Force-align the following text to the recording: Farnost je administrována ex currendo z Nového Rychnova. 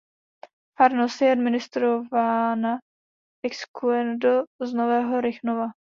Farnost 0.77 1.21
je 1.21 1.31
administrována 1.31 2.77
ex 3.45 3.57
currendo 3.65 4.43
z 4.61 4.73
Nového 4.73 5.21
Rychnova. 5.21 5.67